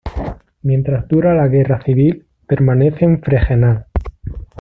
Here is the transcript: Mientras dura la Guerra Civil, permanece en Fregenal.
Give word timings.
Mientras 0.63 1.07
dura 1.07 1.35
la 1.35 1.47
Guerra 1.47 1.79
Civil, 1.83 2.25
permanece 2.47 3.05
en 3.05 3.21
Fregenal. 3.21 3.85